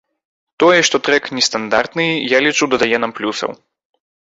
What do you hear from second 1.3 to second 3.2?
нестандартны, я лічу, дадае нам